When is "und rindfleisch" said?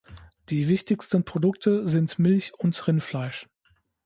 2.57-3.47